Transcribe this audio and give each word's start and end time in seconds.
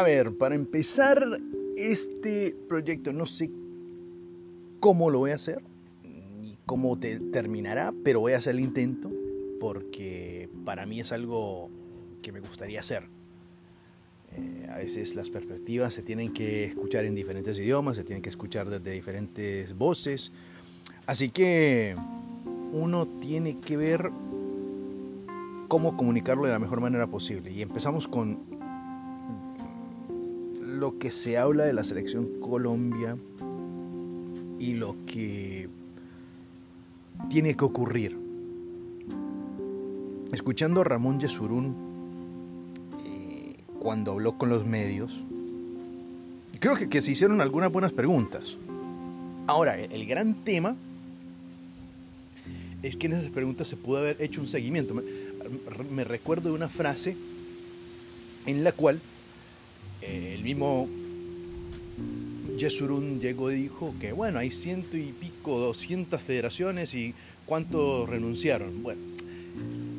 A 0.00 0.02
ver, 0.02 0.34
para 0.34 0.54
empezar 0.54 1.22
este 1.76 2.56
proyecto 2.70 3.12
no 3.12 3.26
sé 3.26 3.50
cómo 4.80 5.10
lo 5.10 5.18
voy 5.18 5.32
a 5.32 5.34
hacer 5.34 5.62
ni 6.40 6.56
cómo 6.64 6.98
te 6.98 7.20
terminará, 7.20 7.92
pero 8.02 8.20
voy 8.20 8.32
a 8.32 8.38
hacer 8.38 8.54
el 8.54 8.60
intento 8.60 9.10
porque 9.60 10.48
para 10.64 10.86
mí 10.86 11.00
es 11.00 11.12
algo 11.12 11.68
que 12.22 12.32
me 12.32 12.40
gustaría 12.40 12.80
hacer. 12.80 13.02
Eh, 14.32 14.68
a 14.72 14.78
veces 14.78 15.14
las 15.14 15.28
perspectivas 15.28 15.92
se 15.92 16.00
tienen 16.00 16.32
que 16.32 16.64
escuchar 16.64 17.04
en 17.04 17.14
diferentes 17.14 17.58
idiomas, 17.58 17.96
se 17.96 18.04
tienen 18.04 18.22
que 18.22 18.30
escuchar 18.30 18.70
desde 18.70 18.92
diferentes 18.92 19.76
voces. 19.76 20.32
Así 21.04 21.28
que 21.28 21.94
uno 22.72 23.06
tiene 23.20 23.60
que 23.60 23.76
ver 23.76 24.10
cómo 25.68 25.94
comunicarlo 25.98 26.44
de 26.44 26.52
la 26.52 26.58
mejor 26.58 26.80
manera 26.80 27.06
posible. 27.06 27.52
Y 27.52 27.60
empezamos 27.60 28.08
con 28.08 28.60
lo 30.80 30.98
que 30.98 31.10
se 31.10 31.36
habla 31.36 31.64
de 31.64 31.74
la 31.74 31.84
selección 31.84 32.40
Colombia 32.40 33.14
y 34.58 34.72
lo 34.72 34.96
que 35.04 35.68
tiene 37.28 37.54
que 37.54 37.64
ocurrir. 37.64 38.16
Escuchando 40.32 40.80
a 40.80 40.84
Ramón 40.84 41.20
Yesurún 41.20 41.74
eh, 43.04 43.56
cuando 43.78 44.12
habló 44.12 44.38
con 44.38 44.48
los 44.48 44.64
medios, 44.64 45.22
creo 46.60 46.74
que, 46.76 47.02
se 47.02 47.12
hicieron 47.12 47.42
algunas 47.42 47.70
buenas 47.70 47.92
preguntas. 47.92 48.56
Ahora, 49.46 49.78
el 49.78 50.06
gran 50.06 50.32
tema 50.44 50.76
es 52.82 52.96
que 52.96 53.06
en 53.06 53.12
esas 53.14 53.30
preguntas 53.30 53.68
se 53.68 53.76
pudo 53.76 53.98
haber 53.98 54.16
hecho 54.18 54.40
un 54.40 54.48
seguimiento. 54.48 54.94
Me 55.90 56.04
recuerdo 56.04 56.48
de 56.48 56.54
una 56.54 56.70
frase 56.70 57.16
en 58.46 58.64
la 58.64 58.72
cual 58.72 59.00
eh, 60.02 60.34
el 60.36 60.42
mismo 60.42 60.88
Yesurún 62.56 63.20
llegó 63.20 63.50
y 63.50 63.54
dijo 63.54 63.94
que 64.00 64.12
bueno, 64.12 64.38
hay 64.38 64.50
ciento 64.50 64.96
y 64.96 65.12
pico, 65.18 65.58
doscientas 65.58 66.22
federaciones 66.22 66.94
y 66.94 67.14
cuántos 67.46 68.08
renunciaron. 68.08 68.82
Bueno, 68.82 69.00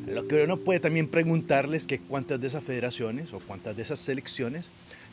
lo 0.08 0.28
que 0.28 0.44
uno 0.44 0.58
puede 0.58 0.80
también 0.80 1.08
preguntarles 1.08 1.88
que 1.88 2.00
cuántas 2.00 2.40
de 2.40 2.48
esas 2.48 2.64
federaciones 2.64 3.34
o 3.34 3.40
cuántas 3.40 3.76
de 3.76 3.84
esas 3.84 4.00
selecciones 4.00 4.68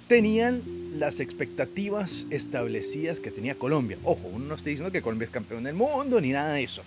tenían 0.08 0.62
las 0.98 1.20
expectativas 1.20 2.26
establecidas 2.30 3.20
que 3.20 3.30
tenía 3.30 3.54
Colombia. 3.54 3.98
Ojo, 4.04 4.28
uno 4.32 4.46
no 4.46 4.54
está 4.54 4.70
diciendo 4.70 4.90
que 4.90 5.02
Colombia 5.02 5.26
es 5.26 5.30
campeón 5.30 5.64
del 5.64 5.74
mundo 5.74 6.20
ni 6.20 6.30
nada 6.30 6.54
de 6.54 6.62
eso, 6.62 6.82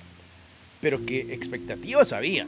pero 0.82 1.06
que 1.06 1.34
expectativas 1.34 2.14
había, 2.14 2.48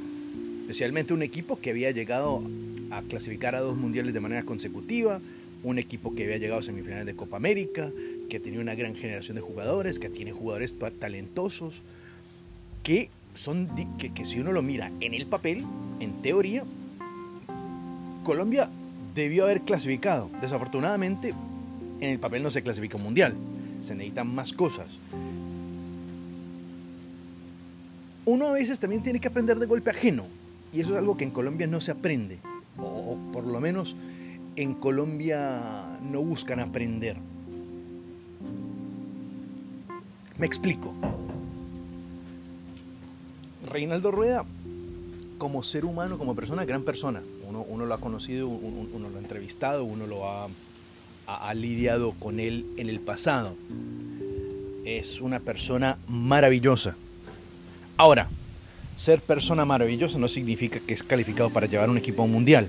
especialmente 0.62 1.14
un 1.14 1.22
equipo 1.22 1.60
que 1.60 1.70
había 1.70 1.92
llegado 1.92 2.44
a 2.90 3.02
clasificar 3.04 3.56
a 3.56 3.62
dos 3.62 3.78
mundiales 3.78 4.14
de 4.14 4.20
manera 4.20 4.44
consecutiva, 4.44 5.22
un 5.64 5.80
equipo 5.80 6.14
que 6.14 6.24
había 6.24 6.38
llegado 6.38 6.60
a 6.60 6.64
semifinales 6.64 7.06
de 7.06 7.16
Copa 7.16 7.38
América, 7.38 7.90
que 8.30 8.40
tenía 8.40 8.60
una 8.60 8.76
gran 8.76 8.96
generación 8.96 9.36
de 9.36 9.42
jugadores, 9.42 10.00
que 10.00 10.10
tiene 10.10 10.32
jugadores 10.32 10.76
talentosos, 11.00 11.82
que 12.84 13.10
son 13.34 13.70
que, 13.98 14.26
si 14.26 14.40
uno 14.40 14.52
lo 14.52 14.62
mira 14.62 14.92
en 15.00 15.14
el 15.14 15.26
papel, 15.26 15.64
en 16.00 16.22
teoría, 16.22 16.64
Colombia 18.24 18.70
debió 19.16 19.46
haber 19.46 19.62
clasificado. 19.62 20.30
Desafortunadamente, 20.42 21.34
en 22.00 22.10
el 22.10 22.20
papel 22.20 22.44
no 22.44 22.50
se 22.50 22.62
clasifica 22.62 22.98
un 22.98 23.04
mundial. 23.04 23.36
Se 23.82 23.96
necesitan 23.96 24.34
más 24.34 24.54
cosas. 24.54 25.00
Uno 28.26 28.48
a 28.48 28.54
veces 28.54 28.80
también 28.80 29.04
tiene 29.04 29.20
que 29.20 29.28
aprender 29.28 29.60
de 29.60 29.66
golpe 29.66 29.90
ajeno. 29.90 30.26
Y 30.74 30.80
eso 30.80 30.92
es 30.92 30.98
algo 30.98 31.18
que 31.18 31.24
en 31.24 31.32
Colombia 31.32 31.68
no 31.68 31.82
se 31.82 31.92
aprende. 31.92 32.40
O, 32.78 33.18
por 33.32 33.46
lo 33.46 33.60
menos 33.60 33.96
en 34.56 34.74
Colombia 34.76 35.98
no 36.02 36.22
buscan 36.22 36.60
aprender. 36.60 37.18
Me 40.38 40.46
explico. 40.46 40.94
Reinaldo 43.68 44.12
Rueda, 44.12 44.46
como 45.38 45.64
ser 45.64 45.86
humano, 45.86 46.18
como 46.18 46.36
persona, 46.36 46.66
gran 46.66 46.84
persona. 46.84 47.22
Uno, 47.48 47.86
lo 47.86 47.94
ha 47.94 48.00
conocido, 48.00 48.48
uno, 48.48 49.10
lo 49.10 49.18
ha 49.18 49.20
entrevistado, 49.20 49.84
uno 49.84 50.08
lo 50.08 50.28
ha, 50.28 50.48
ha 51.28 51.54
lidiado 51.54 52.14
con 52.20 52.40
él 52.40 52.66
en 52.78 52.90
el 52.90 53.00
pasado. 53.00 53.56
Es 54.86 55.22
una 55.22 55.40
persona 55.40 55.98
maravillosa. 56.08 56.96
Ahora, 57.98 58.28
ser 58.96 59.22
persona 59.22 59.66
maravillosa 59.66 60.18
no 60.18 60.28
significa 60.28 60.80
que 60.80 60.94
es 60.94 61.04
calificado 61.04 61.50
para 61.50 61.68
llevar 61.68 61.90
un 61.90 61.98
equipo 61.98 62.28
mundial. 62.28 62.68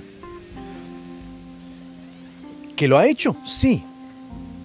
¿Que 2.77 2.89
lo 2.89 2.99
ha 2.99 3.07
hecho? 3.07 3.37
Sí, 3.45 3.83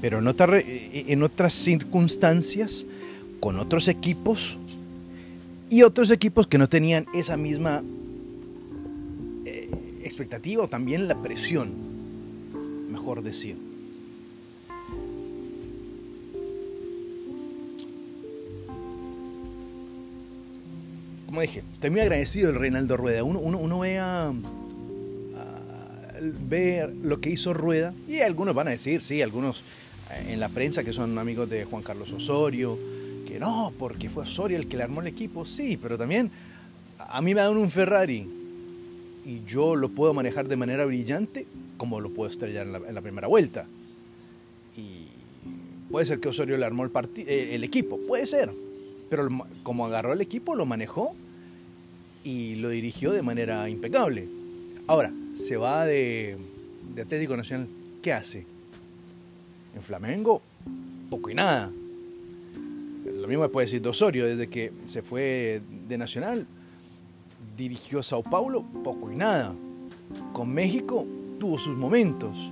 pero 0.01 0.19
en, 0.19 1.23
otras 1.23 1.53
circunstancias, 1.53 2.85
con 3.39 3.59
otros 3.59 3.87
equipos 3.87 4.57
y 5.69 5.83
otros 5.83 6.09
equipos 6.09 6.47
que 6.47 6.57
no 6.57 6.67
tenían 6.67 7.05
esa 7.13 7.37
misma 7.37 7.83
eh, 9.45 9.69
expectativa 10.03 10.63
o 10.63 10.67
también 10.67 11.07
la 11.07 11.21
presión, 11.21 11.71
mejor 12.89 13.21
decir. 13.21 13.57
Como 21.27 21.41
dije, 21.41 21.61
estoy 21.73 21.91
muy 21.91 21.99
agradecido 21.99 22.47
del 22.47 22.59
Reinaldo 22.59 22.97
Rueda. 22.97 23.23
Uno, 23.23 23.37
uno, 23.37 23.59
uno 23.59 23.79
ver 26.21 26.93
lo 27.01 27.19
que 27.19 27.29
hizo 27.29 27.53
Rueda, 27.53 27.93
y 28.07 28.19
algunos 28.19 28.55
van 28.55 28.67
a 28.67 28.71
decir, 28.71 29.01
sí, 29.01 29.21
algunos 29.21 29.63
eh, 30.11 30.33
en 30.33 30.39
la 30.39 30.49
prensa 30.49 30.83
que 30.83 30.93
son 30.93 31.17
amigos 31.17 31.49
de 31.49 31.65
Juan 31.65 31.83
Carlos 31.83 32.11
Osorio, 32.11 32.77
que 33.25 33.39
no, 33.39 33.73
porque 33.77 34.09
fue 34.09 34.23
Osorio 34.23 34.57
el 34.57 34.67
que 34.67 34.77
le 34.77 34.83
armó 34.83 35.01
el 35.01 35.07
equipo, 35.07 35.45
sí, 35.45 35.77
pero 35.81 35.97
también 35.97 36.31
a 36.97 37.21
mí 37.21 37.33
me 37.33 37.41
dan 37.41 37.57
un 37.57 37.69
Ferrari 37.69 38.27
y 39.25 39.41
yo 39.45 39.75
lo 39.75 39.89
puedo 39.89 40.13
manejar 40.13 40.47
de 40.47 40.55
manera 40.55 40.85
brillante 40.85 41.45
como 41.77 41.99
lo 41.99 42.09
puedo 42.09 42.29
estrellar 42.29 42.67
en 42.67 42.95
la, 42.95 43.01
primera 43.01 43.27
vuelta. 43.27 43.65
Y 44.75 45.07
puede 45.89 46.05
ser 46.05 46.19
que 46.19 46.29
Osorio 46.29 46.57
le 46.57 46.65
armó 46.65 46.83
el, 46.83 46.91
eh, 47.17 47.51
el 47.53 47.63
equipo, 47.63 47.99
puede 48.07 48.25
ser, 48.25 48.51
pero 49.09 49.29
como 49.63 49.85
agarró 49.85 50.13
el 50.13 50.21
equipo, 50.21 50.55
lo 50.55 50.65
manejó 50.65 51.15
y 52.23 52.55
lo 52.55 52.69
dirigió 52.69 53.11
de 53.11 53.21
manera 53.21 53.69
impecable. 53.69 54.27
Ahora, 54.87 55.11
se 55.39 55.55
va 55.55 55.85
de, 55.85 56.37
Atlético 57.01 57.35
Nacional, 57.35 57.67
¿qué 58.03 58.11
hace? 58.11 58.45
En 59.73 59.81
Flamengo, 59.81 60.41
poco 61.09 61.29
y 61.29 61.33
nada. 61.33 61.71
Lo 63.05 63.27
mismo 63.27 63.47
puede 63.49 63.65
decir 63.65 63.81
de 63.81 63.89
Osorio, 63.89 64.25
desde 64.25 64.49
que 64.49 64.73
se 64.83 65.01
fue 65.01 65.61
de 65.87 65.97
Nacional, 65.97 66.45
dirigió 67.55 68.03
Sao 68.03 68.21
Paulo, 68.21 68.63
poco 68.83 69.11
y 69.11 69.15
nada. 69.15 69.53
Con 70.33 70.49
México 70.49 71.05
tuvo 71.39 71.57
sus 71.57 71.77
momentos. 71.77 72.51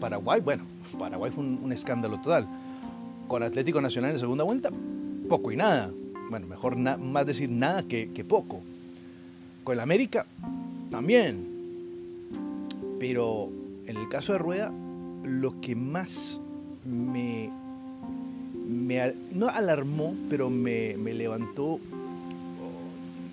Paraguay, 0.00 0.40
bueno, 0.40 0.64
Paraguay 0.98 1.30
fue 1.30 1.44
un, 1.44 1.72
escándalo 1.72 2.20
total. 2.20 2.48
Con 3.28 3.44
Atlético 3.44 3.80
Nacional 3.80 4.10
en 4.10 4.18
segunda 4.18 4.42
vuelta, 4.42 4.70
poco 5.28 5.52
y 5.52 5.56
nada. 5.56 5.90
Bueno, 6.30 6.48
mejor 6.48 6.76
más 6.76 7.26
decir 7.26 7.48
nada 7.48 7.84
que, 7.84 8.10
que 8.12 8.24
poco. 8.24 8.60
Con 9.62 9.74
el 9.74 9.80
América, 9.80 10.26
también 10.90 11.53
pero 13.06 13.52
en 13.86 13.98
el 13.98 14.08
caso 14.08 14.32
de 14.32 14.38
Rueda, 14.38 14.72
lo 15.24 15.60
que 15.60 15.76
más 15.76 16.40
me, 16.86 17.50
no 19.30 19.46
alarmó, 19.50 20.16
pero 20.30 20.48
me, 20.48 20.96
levantó, 20.96 21.80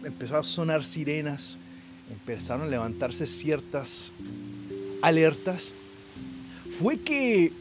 empezó 0.03 0.37
a 0.37 0.43
sonar 0.43 0.83
sirenas, 0.83 1.57
empezaron 2.11 2.63
a 2.63 2.69
levantarse 2.69 3.25
ciertas 3.25 4.11
alertas, 5.01 5.71
fue 6.77 6.99
que, 6.99 7.53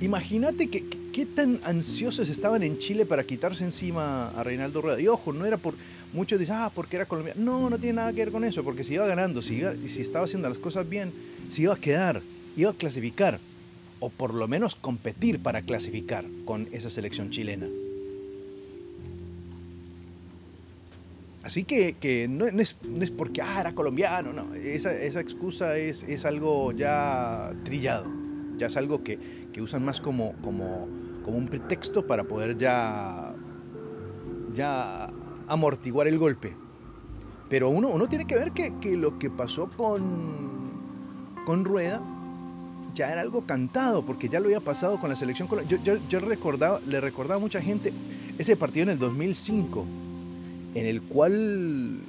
imagínate 0.00 0.68
que, 0.68 0.84
qué 1.12 1.26
tan 1.26 1.60
ansiosos 1.62 2.28
estaban 2.28 2.64
en 2.64 2.78
Chile 2.78 3.06
para 3.06 3.22
quitarse 3.22 3.62
encima 3.62 4.30
a 4.30 4.42
Reinaldo 4.42 4.82
Rueda. 4.82 5.00
Y 5.00 5.06
ojo, 5.06 5.32
no 5.32 5.46
era 5.46 5.58
por 5.58 5.74
muchos 6.12 6.38
dicen, 6.38 6.56
ah, 6.58 6.70
porque 6.74 6.96
era 6.96 7.06
colombiano. 7.06 7.40
No, 7.42 7.70
no 7.70 7.78
tiene 7.78 7.94
nada 7.94 8.12
que 8.12 8.24
ver 8.24 8.32
con 8.32 8.44
eso, 8.44 8.62
porque 8.64 8.84
si 8.84 8.94
iba 8.94 9.06
ganando, 9.06 9.42
si, 9.42 9.62
si 9.86 10.02
estaba 10.02 10.24
haciendo 10.24 10.48
las 10.48 10.58
cosas 10.58 10.88
bien, 10.88 11.12
si 11.48 11.62
iba 11.62 11.74
a 11.74 11.78
quedar, 11.78 12.22
iba 12.56 12.70
a 12.70 12.74
clasificar, 12.74 13.38
o 14.00 14.08
por 14.08 14.34
lo 14.34 14.48
menos 14.48 14.74
competir 14.74 15.40
para 15.40 15.62
clasificar 15.62 16.24
con 16.44 16.68
esa 16.72 16.90
selección 16.90 17.30
chilena. 17.30 17.66
Así 21.42 21.64
que, 21.64 22.26
no, 22.28 22.46
es, 22.46 22.76
porque, 23.16 23.40
ah, 23.40 23.60
era 23.60 23.74
colombiano, 23.74 24.32
no, 24.32 24.54
esa, 24.54 25.20
excusa 25.20 25.78
es, 25.78 26.02
es, 26.02 26.26
algo 26.26 26.72
ya 26.72 27.52
trillado, 27.64 28.06
ya 28.58 28.66
es 28.66 28.76
algo 28.76 29.02
que, 29.02 29.18
que 29.50 29.62
usan 29.62 29.82
más 29.82 30.02
como, 30.02 30.34
como, 30.42 30.86
como 31.24 31.38
un 31.38 31.48
pretexto 31.48 32.06
para 32.06 32.24
poder 32.24 32.58
ya, 32.58 33.34
ya 34.52 35.09
amortiguar 35.50 36.08
el 36.08 36.18
golpe. 36.18 36.54
Pero 37.48 37.68
uno, 37.68 38.06
tiene 38.06 38.26
que 38.26 38.36
ver 38.36 38.52
que, 38.52 38.96
lo 38.96 39.18
que 39.18 39.28
pasó 39.28 39.68
con, 39.76 40.70
con 41.44 41.64
Rueda 41.64 42.00
ya 42.94 43.10
era 43.12 43.20
algo 43.20 43.42
cantado, 43.42 44.02
porque 44.02 44.28
ya 44.28 44.38
lo 44.38 44.46
había 44.46 44.60
pasado 44.60 45.00
con 45.00 45.10
la 45.10 45.16
selección. 45.16 45.48
Yo, 45.68 45.76
yo, 45.82 45.96
yo 46.08 46.20
recordaba, 46.20 46.80
le 46.86 47.00
recordaba 47.00 47.36
a 47.36 47.40
mucha 47.40 47.60
gente 47.60 47.92
ese 48.38 48.56
partido 48.56 48.84
en 48.84 48.90
el 48.90 48.98
2005, 48.98 49.84
en 50.76 50.86
el 50.86 51.02
cual 51.02 52.00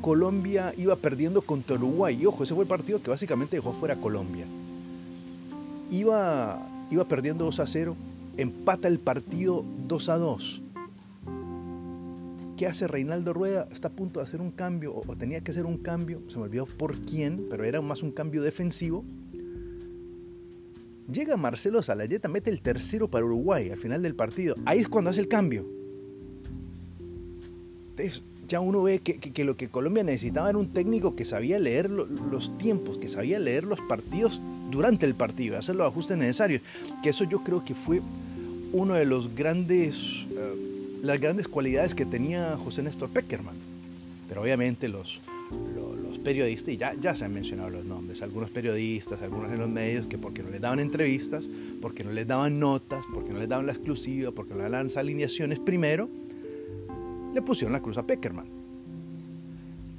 Colombia 0.00 0.72
iba 0.78 0.96
perdiendo 0.96 1.42
contra 1.42 1.76
Uruguay. 1.76 2.18
Y 2.18 2.24
ojo, 2.26 2.42
ese 2.42 2.54
fue 2.54 2.64
el 2.64 2.68
partido 2.68 3.02
que 3.02 3.10
básicamente 3.10 3.56
dejó 3.56 3.72
fuera 3.72 3.94
a 3.94 4.00
Colombia. 4.00 4.46
Iba, 5.90 6.66
iba 6.90 7.04
perdiendo 7.04 7.44
2 7.44 7.60
a 7.60 7.66
0, 7.66 7.96
empata 8.38 8.88
el 8.88 8.98
partido 8.98 9.62
2 9.86 10.08
a 10.08 10.16
2. 10.16 10.62
¿Qué 12.60 12.66
hace 12.66 12.86
Reinaldo 12.86 13.32
Rueda? 13.32 13.66
Está 13.72 13.88
a 13.88 13.90
punto 13.90 14.20
de 14.20 14.24
hacer 14.24 14.42
un 14.42 14.50
cambio, 14.50 14.94
o, 14.94 15.16
tenía 15.16 15.40
que 15.40 15.50
hacer 15.50 15.64
un 15.64 15.78
cambio, 15.78 16.20
se 16.28 16.36
me 16.36 16.44
olvidó 16.44 16.66
por 16.66 16.94
quién, 16.94 17.46
pero 17.48 17.64
era 17.64 17.80
más 17.80 18.02
un 18.02 18.12
cambio 18.12 18.42
defensivo. 18.42 19.02
Llega 21.10 21.38
Marcelo 21.38 21.82
Salayeta, 21.82 22.28
mete 22.28 22.50
el 22.50 22.60
tercero 22.60 23.08
para 23.08 23.24
Uruguay 23.24 23.70
al 23.70 23.78
final 23.78 24.02
del 24.02 24.14
partido. 24.14 24.56
Ahí 24.66 24.78
es 24.78 24.88
cuando 24.88 25.08
hace 25.08 25.22
el 25.22 25.28
cambio. 25.28 25.64
Entonces, 27.92 28.22
ya 28.46 28.60
uno 28.60 28.82
ve 28.82 28.98
que, 28.98 29.44
lo 29.46 29.56
que 29.56 29.68
Colombia 29.68 30.04
necesitaba 30.04 30.50
era 30.50 30.58
un 30.58 30.68
técnico 30.74 31.16
que 31.16 31.24
sabía 31.24 31.58
leer 31.58 31.88
los 31.88 32.58
tiempos, 32.58 32.98
que 32.98 33.08
sabía 33.08 33.38
leer 33.38 33.64
los 33.64 33.80
partidos 33.80 34.38
durante 34.70 35.06
el 35.06 35.14
partido, 35.14 35.56
hacer 35.56 35.76
los 35.76 35.86
ajustes 35.86 36.18
necesarios. 36.18 36.60
Que 37.02 37.08
eso 37.08 37.24
yo 37.24 37.42
creo 37.42 37.64
que 37.64 37.74
fue 37.74 38.02
uno 38.74 38.92
de 38.94 39.06
los 39.06 39.34
grandes, 39.34 40.26
eh, 40.30 40.69
las 41.02 41.20
grandes 41.20 41.48
cualidades 41.48 41.94
que 41.94 42.04
tenía 42.04 42.56
José 42.56 42.82
Néstor 42.82 43.10
Peckerman. 43.10 43.54
Pero 44.28 44.42
obviamente 44.42 44.88
los, 44.88 45.20
los, 45.74 46.18
periodistas, 46.18 46.74
y 46.74 46.76
ya, 46.76 46.94
ya 47.00 47.14
se 47.14 47.24
han 47.24 47.32
mencionado 47.32 47.70
los 47.70 47.84
nombres, 47.84 48.20
algunos 48.22 48.50
periodistas, 48.50 49.22
algunos 49.22 49.50
de 49.50 49.56
los 49.56 49.68
medios, 49.68 50.06
que 50.06 50.18
porque 50.18 50.42
no 50.42 50.50
les 50.50 50.60
daban 50.60 50.78
entrevistas, 50.78 51.48
porque 51.80 52.04
no 52.04 52.12
les 52.12 52.26
daban 52.26 52.60
notas, 52.60 53.06
porque 53.12 53.32
no 53.32 53.38
les 53.38 53.48
daban 53.48 53.66
la 53.66 53.72
exclusiva, 53.72 54.30
porque 54.30 54.52
no 54.52 54.62
les 54.62 54.70
daban 54.70 54.88
las 54.88 54.96
alineaciones 54.98 55.58
primero, 55.58 56.10
le 57.34 57.42
pusieron 57.42 57.72
la 57.72 57.80
cruz 57.80 57.96
a 57.96 58.06
Peckerman. 58.06 58.46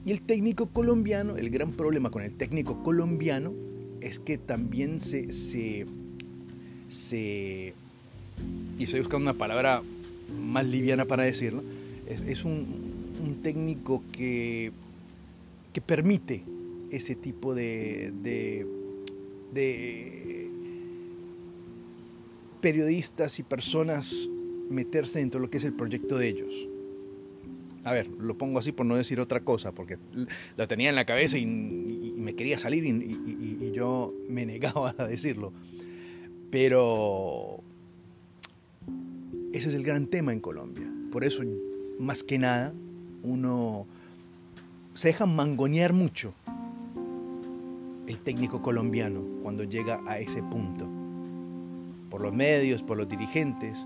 Y 0.05 0.11
el 0.11 0.21
técnico 0.21 0.67
colombiano, 0.67 1.37
el 1.37 1.49
gran 1.49 1.71
problema 1.71 2.11
con 2.11 2.21
el 2.21 2.35
técnico 2.35 2.83
colombiano 2.83 3.53
es 3.99 4.19
que 4.19 4.37
también 4.37 4.99
se, 4.99 5.33
se, 5.33 5.85
y 8.77 8.83
estoy 8.83 8.99
buscando 8.99 9.29
una 9.29 9.37
palabra 9.37 9.81
más 10.39 10.65
liviana 10.65 11.05
para 11.05 11.23
decirlo, 11.23 11.63
es, 12.07 12.45
un, 12.45 12.99
técnico 13.43 14.03
que, 14.11 14.71
que 15.73 15.81
permite 15.81 16.43
ese 16.91 17.15
tipo 17.15 17.55
de, 17.55 18.11
de, 18.21 18.67
periodistas 22.61 23.39
y 23.39 23.43
personas 23.43 24.29
meterse 24.69 25.19
dentro 25.19 25.39
de 25.39 25.47
lo 25.47 25.49
que 25.49 25.57
es 25.57 25.65
el 25.65 25.73
proyecto 25.73 26.17
de 26.17 26.27
ellos 26.27 26.67
a 27.83 27.93
ver, 27.93 28.07
lo 28.19 28.37
pongo 28.37 28.59
así 28.59 28.71
por 28.71 28.85
no 28.85 28.95
decir 28.95 29.19
otra 29.19 29.39
cosa, 29.41 29.71
porque 29.71 29.97
la 30.55 30.67
tenía 30.67 30.89
en 30.89 30.95
la 30.95 31.05
cabeza 31.05 31.37
y, 31.37 31.45
me 31.45 32.35
quería 32.35 32.59
salir 32.59 32.85
y, 32.85 33.71
yo 33.71 34.13
me 34.27 34.45
negaba 34.45 34.93
a 34.97 35.07
decirlo. 35.07 35.53
Pero 36.51 37.63
ese 39.53 39.69
es 39.69 39.75
el 39.75 39.83
gran 39.83 40.07
tema 40.07 40.31
en 40.31 40.39
Colombia. 40.39 40.87
Por 41.11 41.23
eso, 41.23 41.43
más 41.99 42.23
que 42.23 42.37
nada, 42.37 42.73
uno 43.23 43.85
se 44.93 45.09
deja 45.09 45.25
mangonear 45.25 45.93
mucho 45.93 46.33
el 48.07 48.17
técnico 48.19 48.61
colombiano 48.61 49.21
cuando 49.43 49.63
llega 49.63 50.01
a 50.07 50.19
ese 50.19 50.41
punto. 50.41 50.87
Por 52.09 52.21
los 52.21 52.33
medios, 52.33 52.81
por 52.83 52.97
los 52.97 53.07
dirigentes. 53.07 53.85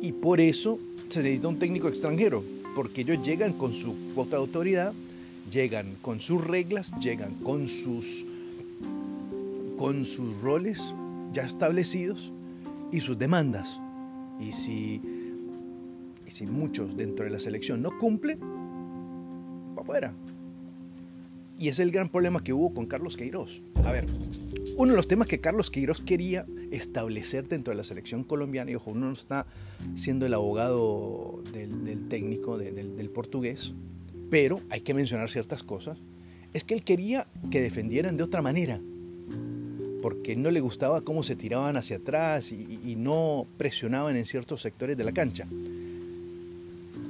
Y 0.00 0.12
por 0.12 0.40
eso 0.40 0.78
se 1.08 1.22
necesita 1.22 1.48
un 1.48 1.58
técnico 1.58 1.88
extranjero 1.88 2.42
porque 2.74 3.02
ellos 3.02 3.24
llegan 3.24 3.52
con 3.52 3.72
su 3.72 3.94
cuota 4.14 4.36
de 4.36 4.42
autoridad, 4.42 4.92
llegan 5.50 5.94
con 6.02 6.20
sus 6.20 6.44
reglas, 6.44 6.92
llegan 7.00 7.34
con 7.36 7.68
sus, 7.68 8.26
con 9.76 10.04
sus 10.04 10.40
roles 10.42 10.94
ya 11.32 11.44
establecidos 11.44 12.32
y 12.90 13.00
sus 13.00 13.18
demandas. 13.18 13.80
Y 14.40 14.52
si, 14.52 15.00
y 16.26 16.30
si 16.30 16.46
muchos 16.46 16.96
dentro 16.96 17.24
de 17.24 17.30
la 17.30 17.38
selección 17.38 17.82
no 17.82 17.96
cumplen, 17.98 18.40
va 19.76 19.82
afuera. 19.82 20.14
Y 21.58 21.68
es 21.68 21.78
el 21.78 21.90
gran 21.90 22.08
problema 22.08 22.42
que 22.42 22.52
hubo 22.52 22.74
con 22.74 22.86
Carlos 22.86 23.16
Queiroz. 23.16 23.62
A 23.84 23.92
ver, 23.92 24.06
uno 24.76 24.90
de 24.90 24.96
los 24.96 25.06
temas 25.06 25.28
que 25.28 25.38
Carlos 25.38 25.70
Queiroz 25.70 26.00
quería 26.00 26.46
establecer 26.72 27.48
dentro 27.48 27.70
de 27.70 27.76
la 27.76 27.84
selección 27.84 28.24
colombiana, 28.24 28.70
y 28.70 28.74
ojo, 28.74 28.90
uno 28.90 29.06
no 29.06 29.12
está 29.12 29.46
siendo 29.94 30.26
el 30.26 30.34
abogado 30.34 31.42
del, 31.52 32.08
técnico, 32.08 32.58
del, 32.58 33.10
portugués, 33.10 33.74
pero 34.30 34.60
hay 34.70 34.80
que 34.80 34.94
mencionar 34.94 35.30
ciertas 35.30 35.62
cosas, 35.62 35.98
es 36.52 36.64
que 36.64 36.74
él 36.74 36.82
quería 36.82 37.28
que 37.50 37.60
defendieran 37.60 38.16
de 38.16 38.24
otra 38.24 38.42
manera, 38.42 38.80
porque 40.04 40.36
no 40.36 40.50
le 40.50 40.60
gustaba 40.60 41.00
cómo 41.00 41.22
se 41.22 41.34
tiraban 41.34 41.78
hacia 41.78 41.96
atrás 41.96 42.52
y, 42.52 42.78
y 42.84 42.94
no 42.94 43.46
presionaban 43.56 44.18
en 44.18 44.26
ciertos 44.26 44.60
sectores 44.60 44.98
de 44.98 45.02
la 45.02 45.12
cancha. 45.12 45.46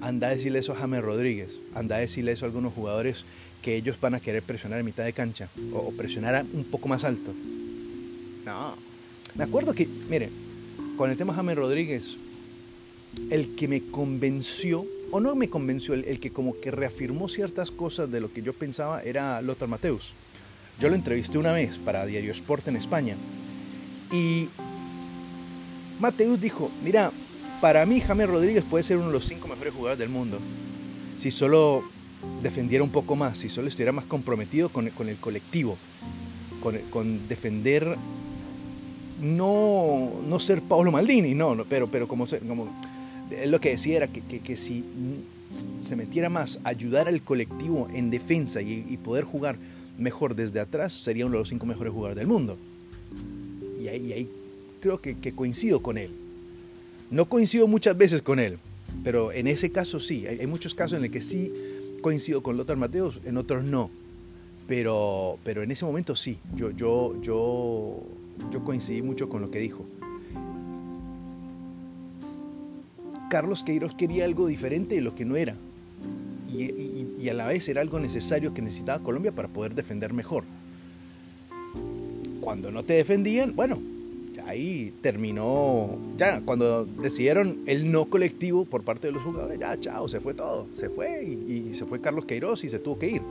Anda 0.00 0.28
a 0.28 0.30
decirle 0.30 0.60
eso 0.60 0.74
a 0.74 0.76
James 0.76 1.02
Rodríguez, 1.02 1.58
anda 1.74 1.96
a 1.96 1.98
decirle 1.98 2.30
eso 2.30 2.44
a 2.44 2.46
algunos 2.46 2.72
jugadores 2.72 3.24
que 3.62 3.74
ellos 3.74 3.98
van 4.00 4.14
a 4.14 4.20
querer 4.20 4.44
presionar 4.44 4.78
en 4.78 4.86
mitad 4.86 5.02
de 5.02 5.12
cancha 5.12 5.48
o 5.72 5.90
presionar 5.90 6.46
un 6.52 6.62
poco 6.62 6.86
más 6.86 7.02
alto. 7.02 7.32
No. 8.44 8.76
Me 9.34 9.42
acuerdo 9.42 9.74
que, 9.74 9.88
mire, 10.08 10.30
con 10.96 11.10
el 11.10 11.16
tema 11.16 11.34
James 11.34 11.56
Rodríguez, 11.56 12.16
el 13.28 13.56
que 13.56 13.66
me 13.66 13.80
convenció, 13.80 14.86
o 15.10 15.18
no 15.18 15.34
me 15.34 15.50
convenció, 15.50 15.94
el, 15.94 16.20
que 16.20 16.30
como 16.30 16.60
que 16.60 16.70
reafirmó 16.70 17.26
ciertas 17.26 17.72
cosas 17.72 18.08
de 18.12 18.20
lo 18.20 18.32
que 18.32 18.42
yo 18.42 18.52
pensaba 18.52 19.02
era 19.02 19.42
Lothar 19.42 19.66
Mateus. 19.66 20.14
Yo 20.80 20.88
lo 20.88 20.94
entrevisté 20.94 21.38
una 21.38 21.52
vez 21.52 21.78
para 21.78 22.06
Diario 22.06 22.32
Sport 22.32 22.68
en 22.68 22.76
España. 22.76 23.16
Y 24.12 24.48
Mateus 26.00 26.40
dijo, 26.40 26.70
mira, 26.82 27.10
para 27.60 27.86
mí 27.86 28.00
James 28.00 28.28
Rodríguez 28.28 28.64
puede 28.68 28.84
ser 28.84 28.96
uno 28.96 29.06
de 29.06 29.12
los 29.12 29.24
cinco 29.24 29.48
mejores 29.48 29.72
jugadores 29.72 29.98
del 29.98 30.08
mundo. 30.08 30.38
Si 31.18 31.30
solo 31.30 31.84
defendiera 32.42 32.82
un 32.84 32.90
poco 32.90 33.16
más, 33.16 33.38
si 33.38 33.48
solo 33.48 33.68
estuviera 33.68 33.92
más 33.92 34.04
comprometido 34.04 34.68
con, 34.68 34.88
con 34.90 35.08
el 35.08 35.16
colectivo, 35.16 35.76
con, 36.62 36.76
con, 36.90 37.28
defender, 37.28 37.96
no, 39.20 40.10
no 40.26 40.38
ser 40.38 40.62
Paulo 40.62 40.90
Maldini, 40.90 41.34
no, 41.34 41.64
pero, 41.68 41.88
pero 41.88 42.08
como, 42.08 42.26
como 42.26 42.68
lo 43.46 43.60
que 43.60 43.70
decía 43.70 43.96
era 43.96 44.08
que, 44.08 44.20
que, 44.20 44.56
si 44.56 44.84
se 45.80 45.96
metiera 45.96 46.28
más 46.28 46.60
ayudar 46.64 47.08
al 47.08 47.22
colectivo 47.22 47.88
en 47.92 48.10
defensa 48.10 48.60
y, 48.60 48.98
poder 49.02 49.24
jugar 49.24 49.56
mejor 49.98 50.34
desde 50.34 50.60
atrás, 50.60 50.92
sería 50.92 51.26
uno 51.26 51.34
de 51.34 51.40
los 51.40 51.48
cinco 51.48 51.66
mejores 51.66 51.92
jugadores 51.92 52.16
del 52.16 52.26
mundo. 52.26 52.56
Y 53.80 53.88
ahí, 53.88 54.12
ahí 54.12 54.28
creo 54.80 55.00
que, 55.00 55.18
que 55.18 55.32
coincido 55.32 55.82
con 55.82 55.98
él. 55.98 56.10
No 57.10 57.26
coincido 57.28 57.66
muchas 57.66 57.96
veces 57.96 58.22
con 58.22 58.38
él, 58.40 58.58
pero 59.02 59.32
en 59.32 59.46
ese 59.46 59.70
caso 59.70 60.00
sí. 60.00 60.26
Hay, 60.26 60.46
muchos 60.46 60.74
casos 60.74 60.96
en 60.96 61.02
los 61.02 61.10
que 61.10 61.20
sí 61.20 61.52
coincido 62.00 62.42
con 62.42 62.56
Lothar 62.56 62.76
Mateos, 62.76 63.20
en 63.24 63.36
otros 63.36 63.64
no. 63.64 63.90
Pero, 64.66 65.38
pero 65.44 65.62
en 65.62 65.70
ese 65.70 65.84
momento 65.84 66.16
sí, 66.16 66.38
yo, 66.54 66.70
yo, 66.70 67.20
yo, 67.20 68.02
yo 68.50 68.64
coincidí 68.64 69.02
mucho 69.02 69.28
con 69.28 69.42
lo 69.42 69.50
que 69.50 69.58
dijo. 69.58 69.84
Carlos 73.30 73.64
Queiroz 73.64 73.94
quería 73.94 74.24
algo 74.24 74.46
diferente 74.46 74.94
de 74.94 75.00
lo 75.00 75.14
que 75.14 75.24
no 75.24 75.36
era. 75.36 75.56
Y, 76.52 76.93
a 77.28 77.34
la 77.34 77.46
vez 77.46 77.68
era 77.68 77.80
algo 77.80 77.98
necesario 77.98 78.54
que 78.54 78.62
necesitaba 78.62 79.02
Colombia 79.02 79.32
para 79.32 79.48
poder 79.48 79.74
defender 79.74 80.12
mejor. 80.12 80.44
Cuando 82.40 82.70
no 82.70 82.84
te 82.84 82.94
defendían, 82.94 83.54
bueno, 83.56 83.80
ahí 84.46 84.92
terminó, 85.00 85.98
ya, 86.16 86.40
cuando 86.42 86.84
decidieron 86.84 87.60
el 87.66 87.90
no 87.90 88.06
colectivo 88.06 88.64
por 88.64 88.82
parte 88.82 89.06
de 89.06 89.12
los 89.12 89.22
jugadores, 89.22 89.58
ya, 89.58 89.78
chao, 89.78 90.08
se 90.08 90.20
fue 90.20 90.34
todo, 90.34 90.66
se 90.76 90.90
fue 90.90 91.24
y, 91.24 91.74
se 91.74 91.86
fue 91.86 92.00
Carlos 92.00 92.24
Queiroz 92.24 92.64
y 92.64 92.70
se 92.70 92.78
tuvo 92.78 92.98
que 92.98 93.08
ir. 93.08 93.22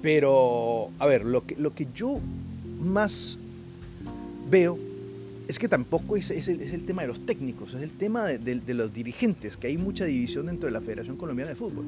Pero, 0.00 0.90
a 0.98 1.06
ver, 1.06 1.24
lo 1.24 1.46
que, 1.46 1.54
lo 1.56 1.74
que 1.74 1.86
yo 1.94 2.18
más 2.80 3.38
veo 4.50 4.78
es 5.48 5.58
que 5.58 5.68
tampoco 5.68 6.16
es, 6.16 6.30
es, 6.30 6.48
el, 6.48 6.84
tema 6.84 7.02
de 7.02 7.08
los 7.08 7.26
técnicos, 7.26 7.74
es 7.74 7.82
el 7.82 7.92
tema 7.92 8.26
de, 8.26 8.74
los 8.74 8.92
dirigentes, 8.92 9.56
que 9.56 9.68
hay 9.68 9.78
mucha 9.78 10.04
división 10.04 10.46
dentro 10.46 10.66
de 10.66 10.72
la 10.72 10.80
Federación 10.80 11.16
Colombiana 11.16 11.50
de 11.50 11.56
Fútbol, 11.56 11.84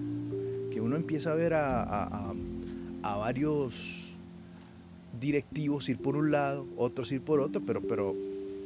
uno 0.85 0.97
empieza 0.97 1.33
a 1.33 1.35
ver 1.35 1.55
a, 1.55 2.35
varios 3.03 4.17
directivos 5.19 5.89
ir 5.89 5.97
por 5.99 6.17
un 6.17 6.31
lado, 6.31 6.67
otros 6.77 7.11
ir 7.13 7.23
por 7.23 7.41
otro, 7.41 7.63
pero, 7.65 7.81
pero 7.81 8.15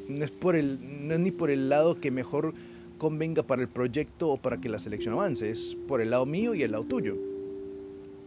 no, 0.08 0.24
es 0.24 0.30
por 0.30 0.56
el, 0.56 1.06
no 1.06 1.14
es 1.14 1.20
ni 1.20 1.30
por 1.30 1.50
el 1.50 1.68
lado 1.68 2.00
que 2.00 2.10
mejor 2.10 2.54
convenga 2.98 3.44
para 3.44 3.62
el 3.62 3.68
proyecto 3.68 4.28
o 4.30 4.36
para 4.36 4.58
que 4.58 4.68
la 4.68 4.80
selección 4.80 5.14
avance, 5.14 5.48
es 5.48 5.76
por 5.86 6.00
el 6.00 6.10
lado 6.10 6.26
mío 6.26 6.54
y 6.54 6.62
el 6.62 6.72
lado 6.72 6.84
tuyo. 6.84 7.16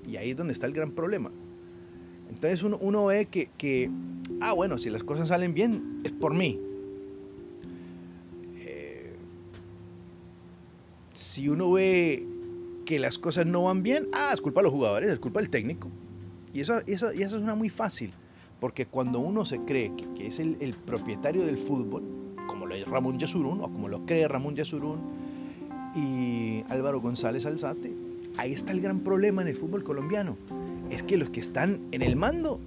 Y 0.09 0.15
ahí 0.15 0.31
es 0.31 0.37
donde 0.37 0.53
está 0.53 0.67
el 0.67 0.73
gran 0.73 0.91
problema. 0.91 1.29
Entonces 2.29 2.63
uno, 2.63 3.05
ve 3.07 3.25
que, 3.25 3.49
que, 3.57 3.89
ah, 4.39 4.53
bueno, 4.53 4.77
si 4.77 4.89
las 4.89 5.03
cosas 5.03 5.27
salen 5.27 5.53
bien, 5.53 6.01
es 6.05 6.13
por 6.13 6.33
mí. 6.33 6.57
Eh, 8.57 9.13
si 11.13 11.49
uno 11.49 11.71
ve 11.73 12.25
que 12.85 12.99
las 12.99 13.19
cosas 13.19 13.45
no 13.45 13.63
van 13.63 13.83
bien, 13.83 14.07
ah, 14.13 14.31
es 14.33 14.41
culpa 14.41 14.61
de 14.61 14.65
los 14.65 14.73
jugadores, 14.73 15.11
es 15.11 15.19
culpa 15.19 15.39
del 15.39 15.49
técnico. 15.49 15.89
Y 16.53 16.61
esa, 16.61 16.79
esa, 16.87 17.13
y 17.13 17.21
esa 17.21 17.37
es 17.37 17.43
una 17.43 17.55
muy 17.55 17.69
fácil, 17.69 18.11
porque 18.59 18.85
cuando 18.85 19.19
uno 19.19 19.45
se 19.45 19.59
cree 19.59 19.93
que, 19.95 20.11
que 20.13 20.27
es 20.27 20.39
el, 20.39 20.57
el, 20.59 20.73
propietario 20.73 21.45
del 21.45 21.57
fútbol, 21.57 22.03
como 22.47 22.65
lo 22.65 22.75
es 22.75 22.87
Ramón 22.87 23.17
Yesurún, 23.19 23.61
o 23.61 23.63
como 23.63 23.87
lo 23.87 24.05
cree 24.05 24.27
Ramón 24.27 24.55
Yesurún 24.55 24.99
y 25.95 26.63
Álvaro 26.69 26.99
González 26.99 27.45
Alzate, 27.45 27.93
ahí 28.37 28.53
está 28.53 28.71
el 28.71 28.81
gran 28.81 28.99
problema 28.99 29.41
en 29.41 29.47
el 29.47 29.55
fútbol 29.55 29.83
colombiano. 29.83 30.37
Es 30.89 31.03
que 31.03 31.17
los 31.17 31.29
que 31.29 31.39
están 31.39 31.79
en 31.91 32.01
el 32.01 32.15
mando 32.15 32.59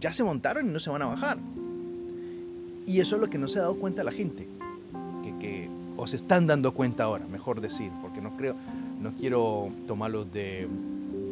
ya 0.00 0.12
se 0.12 0.24
montaron 0.24 0.68
y 0.68 0.72
no 0.72 0.80
se 0.80 0.90
van 0.90 1.02
a 1.02 1.06
bajar. 1.06 1.38
Y 2.86 2.98
eso 2.98 3.16
es 3.16 3.22
lo 3.22 3.30
que 3.30 3.38
no 3.38 3.46
se 3.46 3.60
ha 3.60 3.62
dado 3.62 3.76
cuenta 3.76 4.02
la 4.02 4.10
gente, 4.10 4.48
que, 5.22 5.38
que 5.38 5.68
o 5.96 6.06
se 6.06 6.16
están 6.16 6.46
dando 6.46 6.72
cuenta 6.72 7.04
ahora, 7.04 7.26
mejor 7.26 7.60
decir, 7.60 7.92
porque 8.00 8.20
no 8.20 8.36
creo, 8.36 8.56
no 9.00 9.12
quiero 9.18 9.68
tomarlos 9.86 10.32
de, 10.32 10.68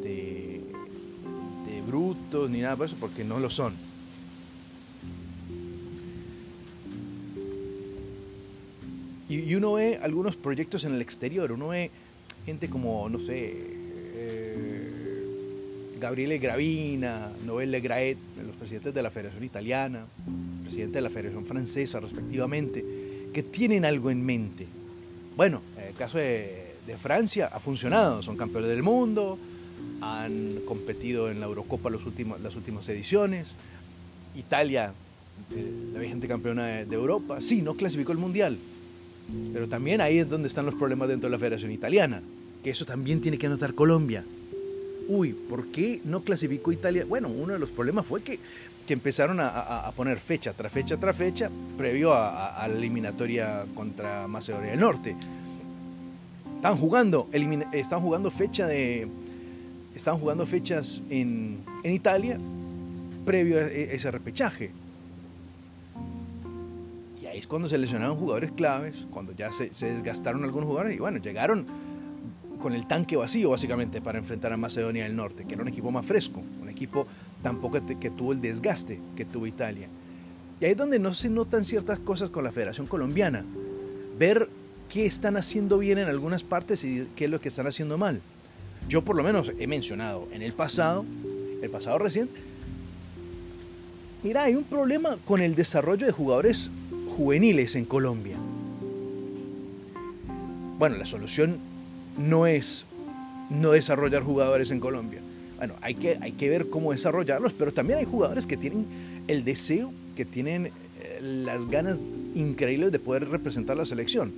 de, 0.02 0.62
brutos 1.86 2.50
ni 2.50 2.60
nada 2.60 2.76
de 2.76 2.84
eso, 2.84 2.96
porque 3.00 3.24
no 3.24 3.38
lo 3.38 3.48
son. 3.48 3.72
Y, 9.30 9.54
uno 9.54 9.74
ve 9.74 9.98
algunos 10.02 10.36
proyectos 10.36 10.84
en 10.84 10.94
el 10.94 11.00
exterior, 11.00 11.52
uno 11.52 11.68
ve 11.68 11.90
gente 12.44 12.68
como, 12.68 13.08
no 13.08 13.18
sé, 13.18 13.54
eh, 14.14 14.88
Gabriele 15.98 16.38
Gravina, 16.38 17.30
Nobel 17.46 17.70
Le 17.70 17.80
Graet, 17.80 18.18
los 18.46 18.56
presidentes 18.56 18.92
de 18.92 19.02
la 19.02 19.10
Federación 19.10 19.44
Italiana, 19.44 20.04
presidente 20.62 20.96
de 20.96 21.02
la 21.02 21.10
Federación 21.10 21.46
Francesa, 21.46 22.00
respectivamente, 22.00 22.84
que 23.32 23.42
tienen 23.42 23.86
algo 23.86 24.10
en 24.10 24.24
mente. 24.24 24.66
Bueno, 25.36 25.62
en 25.78 25.88
el 25.88 25.94
caso 25.94 26.18
de 26.18 26.67
de 26.88 26.96
Francia 26.96 27.50
ha 27.52 27.60
funcionado, 27.60 28.22
son 28.22 28.38
campeones 28.38 28.70
del 28.70 28.82
mundo, 28.82 29.38
han 30.00 30.60
competido 30.64 31.30
en 31.30 31.38
la 31.38 31.44
Eurocopa 31.44 31.90
los 31.90 32.06
últimos, 32.06 32.40
las 32.40 32.56
últimas 32.56 32.88
ediciones, 32.88 33.52
Italia, 34.34 34.94
eh, 35.54 35.72
la 35.92 36.00
vigente 36.00 36.26
campeona 36.26 36.66
de, 36.66 36.84
de 36.86 36.96
Europa, 36.96 37.42
sí, 37.42 37.60
no 37.60 37.74
clasificó 37.74 38.12
el 38.12 38.18
Mundial, 38.18 38.56
pero 39.52 39.68
también 39.68 40.00
ahí 40.00 40.18
es 40.18 40.30
donde 40.30 40.48
están 40.48 40.64
los 40.64 40.74
problemas 40.76 41.10
dentro 41.10 41.28
de 41.28 41.32
la 41.32 41.38
Federación 41.38 41.70
Italiana, 41.72 42.22
que 42.64 42.70
eso 42.70 42.86
también 42.86 43.20
tiene 43.20 43.36
que 43.36 43.46
anotar 43.46 43.74
Colombia. 43.74 44.24
Uy, 45.08 45.34
¿por 45.34 45.66
qué 45.66 46.00
no 46.04 46.22
clasificó 46.22 46.72
Italia? 46.72 47.04
Bueno, 47.06 47.28
uno 47.28 47.52
de 47.52 47.58
los 47.58 47.70
problemas 47.70 48.06
fue 48.06 48.22
que, 48.22 48.38
que 48.86 48.94
empezaron 48.94 49.40
a, 49.40 49.48
a, 49.48 49.92
poner 49.92 50.18
fecha 50.18 50.54
tras 50.54 50.72
fecha 50.72 50.96
tras 50.96 51.16
fecha 51.16 51.50
previo 51.76 52.14
a, 52.14 52.54
a 52.54 52.66
la 52.66 52.74
eliminatoria 52.74 53.66
contra 53.74 54.26
Macedonia 54.26 54.70
del 54.70 54.80
Norte. 54.80 55.14
Están 56.58 56.76
jugando, 56.76 57.28
están 57.72 58.00
jugando 58.00 58.32
fecha 58.32 58.66
de. 58.66 59.06
Están 59.94 60.18
jugando 60.18 60.44
fechas 60.44 61.04
en, 61.08 61.58
en 61.84 61.92
Italia 61.92 62.36
previo 63.24 63.58
a 63.58 63.68
ese 63.68 64.10
repechaje. 64.10 64.72
Y 67.22 67.26
ahí 67.26 67.38
es 67.38 67.46
cuando 67.46 67.68
se 67.68 67.78
lesionaron 67.78 68.16
jugadores 68.16 68.50
claves, 68.50 69.06
cuando 69.12 69.32
ya 69.36 69.52
se, 69.52 69.72
se, 69.72 69.92
desgastaron 69.92 70.42
algunos 70.42 70.66
jugadores 70.66 70.96
y 70.96 70.98
bueno, 70.98 71.18
llegaron 71.18 71.64
con 72.60 72.72
el 72.72 72.88
tanque 72.88 73.14
vacío 73.14 73.50
básicamente 73.50 74.00
para 74.00 74.18
enfrentar 74.18 74.52
a 74.52 74.56
Macedonia 74.56 75.04
del 75.04 75.14
Norte, 75.14 75.44
que 75.44 75.54
era 75.54 75.62
un 75.62 75.68
equipo 75.68 75.92
más 75.92 76.04
fresco, 76.04 76.42
un 76.60 76.68
equipo 76.68 77.06
tampoco 77.40 77.80
que 78.00 78.10
tuvo 78.10 78.32
el 78.32 78.40
desgaste 78.40 78.98
que 79.16 79.24
tuvo 79.24 79.46
Italia. 79.46 79.86
Y 80.60 80.64
ahí 80.64 80.72
es 80.72 80.76
donde 80.76 80.98
no 80.98 81.14
se 81.14 81.30
notan 81.30 81.62
ciertas 81.62 82.00
cosas 82.00 82.30
con 82.30 82.42
la 82.42 82.50
Federación 82.50 82.88
Colombiana. 82.88 83.44
Ver 84.18 84.48
qué 84.88 85.06
están 85.06 85.36
haciendo 85.36 85.78
bien 85.78 85.98
en 85.98 86.08
algunas 86.08 86.42
partes 86.42 86.84
y 86.84 87.06
qué 87.14 87.26
es 87.26 87.30
lo 87.30 87.40
que 87.40 87.48
están 87.48 87.66
haciendo 87.66 87.98
mal. 87.98 88.20
Yo 88.88 89.02
por 89.02 89.16
lo 89.16 89.22
menos 89.22 89.52
he 89.58 89.66
mencionado 89.66 90.28
en 90.32 90.42
el 90.42 90.52
pasado, 90.52 91.04
el 91.62 91.70
pasado 91.70 91.98
reciente, 91.98 92.40
mira, 94.22 94.44
hay 94.44 94.54
un 94.54 94.64
problema 94.64 95.16
con 95.24 95.42
el 95.42 95.54
desarrollo 95.54 96.06
de 96.06 96.12
jugadores 96.12 96.70
juveniles 97.16 97.74
en 97.76 97.84
Colombia. 97.84 98.36
Bueno, 100.78 100.96
la 100.96 101.06
solución 101.06 101.58
no 102.16 102.46
es 102.46 102.86
no 103.50 103.72
desarrollar 103.72 104.22
jugadores 104.22 104.70
en 104.70 104.80
Colombia. 104.80 105.20
Bueno, 105.58 105.74
hay 105.82 105.94
que, 105.94 106.18
hay 106.20 106.32
que 106.32 106.48
ver 106.48 106.70
cómo 106.70 106.92
desarrollarlos, 106.92 107.52
pero 107.52 107.72
también 107.72 107.98
hay 107.98 108.04
jugadores 108.04 108.46
que 108.46 108.56
tienen 108.56 108.86
el 109.26 109.44
deseo, 109.44 109.92
que 110.16 110.24
tienen 110.24 110.66
eh, 110.66 111.18
las 111.20 111.66
ganas 111.66 111.98
increíbles 112.34 112.92
de 112.92 113.00
poder 113.00 113.28
representar 113.28 113.76
la 113.76 113.84
selección. 113.84 114.32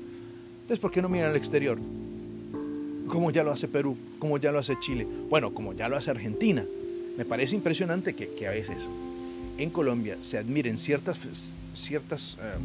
Entonces, 0.70 0.82
¿por 0.82 0.92
qué 0.92 1.02
no 1.02 1.08
miran 1.08 1.30
al 1.30 1.36
exterior? 1.36 1.80
Como 3.08 3.32
ya 3.32 3.42
lo 3.42 3.50
hace 3.50 3.66
Perú, 3.66 3.96
como 4.20 4.38
ya 4.38 4.52
lo 4.52 4.60
hace 4.60 4.78
Chile, 4.78 5.04
bueno, 5.28 5.52
como 5.52 5.72
ya 5.72 5.88
lo 5.88 5.96
hace 5.96 6.12
Argentina. 6.12 6.64
Me 7.18 7.24
parece 7.24 7.56
impresionante 7.56 8.14
que, 8.14 8.46
a 8.46 8.52
veces 8.52 8.86
en 9.58 9.70
Colombia 9.70 10.18
se 10.20 10.38
admiren 10.38 10.78
ciertas, 10.78 11.18
ciertas 11.74 12.38
eh, 12.40 12.58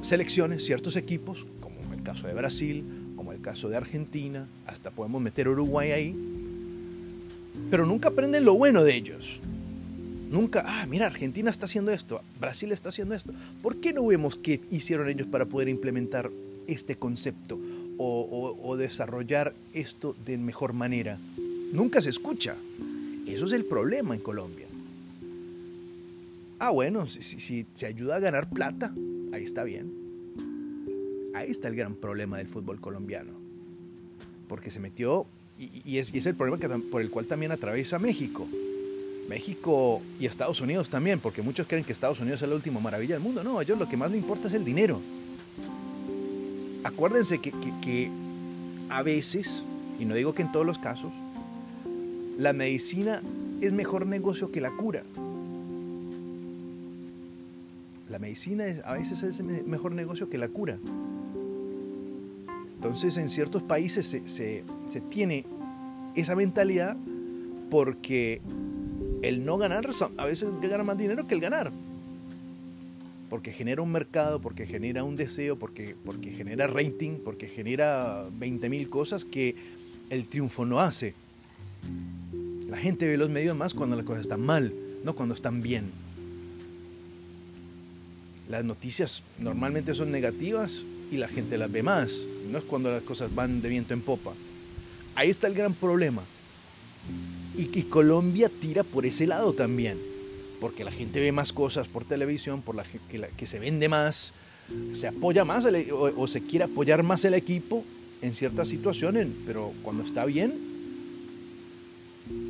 selecciones, 0.00 0.66
ciertos 0.66 0.96
equipos, 0.96 1.46
como 1.60 1.94
el 1.94 2.02
caso 2.02 2.26
de 2.26 2.34
Brasil, 2.34 2.82
como 3.14 3.30
el 3.32 3.40
caso 3.40 3.68
de 3.68 3.76
Argentina, 3.76 4.48
hasta 4.66 4.90
podemos 4.90 5.22
meter 5.22 5.48
Uruguay 5.48 5.92
ahí, 5.92 6.16
pero 7.70 7.86
nunca 7.86 8.08
aprenden 8.08 8.44
lo 8.44 8.54
bueno 8.54 8.82
de 8.82 8.92
ellos. 8.92 9.38
Nunca, 10.30 10.62
ah, 10.66 10.86
mira, 10.86 11.06
Argentina 11.06 11.50
está 11.50 11.64
haciendo 11.64 11.90
esto, 11.90 12.20
Brasil 12.38 12.70
está 12.72 12.90
haciendo 12.90 13.14
esto. 13.14 13.32
¿Por 13.62 13.76
qué 13.76 13.94
no 13.94 14.06
vemos 14.06 14.36
qué 14.36 14.60
hicieron 14.70 15.08
ellos 15.08 15.26
para 15.26 15.46
poder 15.46 15.68
implementar 15.68 16.30
este 16.66 16.96
concepto 16.96 17.58
o, 17.96 18.76
desarrollar 18.76 19.54
esto 19.72 20.14
de 20.26 20.36
mejor 20.36 20.74
manera? 20.74 21.18
Nunca 21.72 22.00
se 22.02 22.10
escucha. 22.10 22.56
Eso 23.26 23.46
es 23.46 23.52
el 23.52 23.64
problema 23.64 24.14
en 24.14 24.20
Colombia. 24.20 24.66
Ah, 26.58 26.70
bueno, 26.70 27.06
si, 27.06 27.66
se 27.72 27.86
ayuda 27.86 28.16
a 28.16 28.20
ganar 28.20 28.50
plata, 28.50 28.92
ahí 29.32 29.44
está 29.44 29.64
bien. 29.64 29.92
Ahí 31.34 31.50
está 31.50 31.68
el 31.68 31.76
gran 31.76 31.94
problema 31.94 32.36
del 32.38 32.48
fútbol 32.48 32.80
colombiano. 32.80 33.32
Porque 34.46 34.70
se 34.70 34.80
metió, 34.80 35.26
y, 35.58 35.96
es, 35.96 36.26
el 36.26 36.34
problema 36.34 36.82
por 36.90 37.00
el 37.00 37.10
cual 37.10 37.26
también 37.26 37.52
atraviesa 37.52 37.98
México. 37.98 38.46
México 39.28 40.00
y 40.18 40.26
Estados 40.26 40.60
Unidos 40.60 40.88
también, 40.88 41.20
porque 41.20 41.42
muchos 41.42 41.66
creen 41.66 41.84
que 41.84 41.92
Estados 41.92 42.18
Unidos 42.18 42.40
es 42.42 42.48
la 42.48 42.54
última 42.54 42.80
maravilla 42.80 43.14
del 43.14 43.22
mundo. 43.22 43.44
No, 43.44 43.58
a 43.58 43.62
ellos 43.62 43.78
lo 43.78 43.88
que 43.88 43.96
más 43.96 44.10
les 44.10 44.22
importa 44.22 44.48
es 44.48 44.54
el 44.54 44.64
dinero. 44.64 45.00
Acuérdense 46.82 47.38
que, 47.38 48.10
a 48.88 49.02
veces, 49.02 49.64
y 50.00 50.06
no 50.06 50.14
digo 50.14 50.34
que 50.34 50.42
en 50.42 50.50
todos 50.50 50.64
los 50.64 50.78
casos, 50.78 51.12
la 52.38 52.54
medicina 52.54 53.20
es 53.60 53.72
mejor 53.72 54.06
negocio 54.06 54.50
que 54.50 54.62
la 54.62 54.70
cura. 54.70 55.02
La 58.08 58.18
medicina 58.18 58.66
es, 58.66 58.82
a 58.84 58.94
veces 58.94 59.22
es 59.22 59.42
mejor 59.42 59.92
negocio 59.92 60.30
que 60.30 60.38
la 60.38 60.48
cura. 60.48 60.78
Entonces 62.76 63.18
en 63.18 63.28
ciertos 63.28 63.62
países 63.62 64.06
se, 64.06 64.26
se, 64.26 64.64
se 64.86 65.00
tiene 65.02 65.44
esa 66.14 66.34
mentalidad 66.34 66.96
porque 67.70 68.40
el 69.22 69.44
no 69.44 69.58
ganar 69.58 69.88
a 70.16 70.26
veces 70.26 70.48
gana 70.60 70.84
más 70.84 70.98
dinero 70.98 71.26
que 71.26 71.34
el 71.34 71.40
ganar. 71.40 71.72
Porque 73.30 73.52
genera 73.52 73.82
un 73.82 73.92
mercado, 73.92 74.40
porque 74.40 74.66
genera 74.66 75.04
un 75.04 75.16
deseo, 75.16 75.58
porque, 75.58 75.94
porque 76.04 76.30
genera 76.30 76.66
rating, 76.66 77.18
porque 77.24 77.46
genera 77.46 78.24
20 78.38 78.68
mil 78.70 78.88
cosas 78.88 79.24
que 79.24 79.54
el 80.08 80.26
triunfo 80.26 80.64
no 80.64 80.80
hace. 80.80 81.14
La 82.68 82.76
gente 82.78 83.06
ve 83.06 83.16
los 83.16 83.28
medios 83.28 83.56
más 83.56 83.74
cuando 83.74 83.96
las 83.96 84.04
cosas 84.04 84.22
están 84.22 84.40
mal, 84.40 84.72
no 85.04 85.14
cuando 85.14 85.34
están 85.34 85.60
bien. 85.60 85.90
Las 88.48 88.64
noticias 88.64 89.22
normalmente 89.38 89.94
son 89.94 90.10
negativas 90.10 90.84
y 91.10 91.16
la 91.16 91.28
gente 91.28 91.58
las 91.58 91.70
ve 91.70 91.82
más, 91.82 92.22
no 92.50 92.58
es 92.58 92.64
cuando 92.64 92.90
las 92.90 93.02
cosas 93.02 93.34
van 93.34 93.60
de 93.60 93.68
viento 93.68 93.92
en 93.92 94.00
popa. 94.00 94.32
Ahí 95.14 95.28
está 95.28 95.48
el 95.48 95.54
gran 95.54 95.74
problema. 95.74 96.22
Y 97.58 97.66
que 97.66 97.88
Colombia 97.88 98.48
tira 98.48 98.84
por 98.84 99.04
ese 99.04 99.26
lado 99.26 99.52
también, 99.52 99.98
porque 100.60 100.84
la 100.84 100.92
gente 100.92 101.18
ve 101.20 101.32
más 101.32 101.52
cosas 101.52 101.88
por 101.88 102.04
televisión, 102.04 102.62
por 102.62 102.76
la 102.76 102.84
que, 103.36 103.46
se 103.46 103.58
vende 103.58 103.88
más, 103.88 104.32
se 104.92 105.08
apoya 105.08 105.44
más 105.44 105.66
o, 105.66 106.12
o, 106.16 106.26
se 106.28 106.40
quiere 106.42 106.66
apoyar 106.66 107.02
más 107.02 107.24
el 107.24 107.34
equipo 107.34 107.82
en 108.22 108.32
ciertas 108.32 108.68
situaciones, 108.68 109.26
pero 109.44 109.72
cuando 109.82 110.02
está 110.02 110.24
bien, 110.24 110.54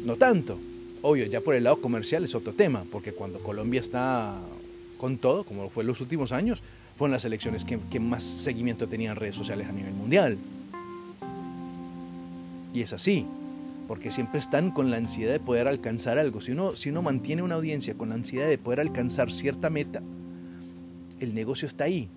no 0.05 0.17
tanto. 0.17 0.59
Obvio, 1.01 1.25
ya 1.25 1.41
por 1.41 1.55
el 1.55 1.65
lado 1.65 1.81
comercial 1.81 2.25
es 2.25 2.35
otro 2.35 2.53
tema, 2.53 2.85
porque 2.93 3.13
cuando 3.13 3.39
Colombia 3.39 3.81
está 3.81 4.39
con 4.99 5.17
todo, 5.17 5.45
como 5.45 5.71
fue 5.71 5.85
en 5.85 5.87
los 5.87 6.03
últimos 6.03 6.33
años, 6.33 6.63
fueron 6.99 7.13
las 7.13 7.25
elecciones 7.25 7.65
que, 7.65 7.79
que 7.91 7.99
más 7.99 8.25
seguimiento 8.25 8.87
tenían 8.89 9.17
redes 9.17 9.37
sociales 9.37 9.69
a 9.69 9.73
nivel 9.73 9.95
mundial. 9.95 10.37
Y 12.75 12.83
es 12.83 12.93
así. 12.93 13.27
Porque 13.89 14.11
siempre 14.11 14.39
están 14.39 14.71
con 14.71 14.91
la 14.91 14.99
ansiedad 14.99 15.33
de 15.33 15.41
poder 15.41 15.67
alcanzar 15.67 16.19
algo. 16.19 16.43
Si 16.43 16.53
uno, 16.53 16.73
si 16.77 16.91
uno 16.91 17.01
mantiene 17.01 17.43
una 17.43 17.55
audiencia 17.55 17.95
con 17.95 18.11
la 18.11 18.17
ansiedad 18.17 18.47
de 18.47 18.59
poder 18.59 18.81
alcanzar 18.81 19.33
cierta 19.33 19.71
meta, 19.71 20.03
el 21.19 21.35
negocio 21.35 21.67
está 21.67 21.85
ahí. 21.85 22.11